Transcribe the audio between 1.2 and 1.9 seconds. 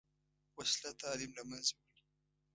له منځه